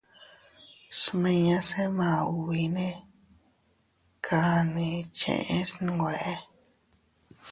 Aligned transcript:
Smiñase 1.01 1.83
maubine 1.97 2.87
kani 4.25 4.87
cheʼe 5.17 5.57
snwe. 5.71 6.13